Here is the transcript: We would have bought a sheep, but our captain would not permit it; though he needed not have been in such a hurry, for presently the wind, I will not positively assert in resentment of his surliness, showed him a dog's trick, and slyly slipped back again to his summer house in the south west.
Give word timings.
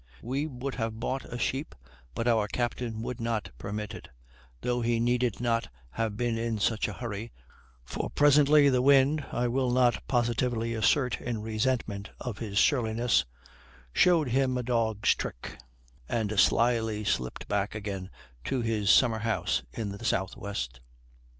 We 0.23 0.47
would 0.47 0.73
have 0.81 0.99
bought 0.99 1.25
a 1.25 1.37
sheep, 1.37 1.75
but 2.15 2.27
our 2.27 2.47
captain 2.47 3.03
would 3.03 3.19
not 3.21 3.51
permit 3.59 3.93
it; 3.93 4.09
though 4.61 4.81
he 4.81 4.99
needed 4.99 5.39
not 5.39 5.69
have 5.91 6.17
been 6.17 6.39
in 6.39 6.57
such 6.57 6.87
a 6.87 6.93
hurry, 6.93 7.31
for 7.85 8.09
presently 8.09 8.67
the 8.67 8.81
wind, 8.81 9.23
I 9.31 9.47
will 9.47 9.69
not 9.69 10.01
positively 10.07 10.73
assert 10.73 11.21
in 11.21 11.43
resentment 11.43 12.09
of 12.19 12.39
his 12.39 12.57
surliness, 12.57 13.25
showed 13.93 14.29
him 14.29 14.57
a 14.57 14.63
dog's 14.63 15.13
trick, 15.13 15.59
and 16.09 16.31
slyly 16.39 17.03
slipped 17.03 17.47
back 17.47 17.75
again 17.75 18.09
to 18.45 18.61
his 18.61 18.89
summer 18.89 19.19
house 19.19 19.61
in 19.71 19.89
the 19.89 20.03
south 20.03 20.35
west. 20.35 20.79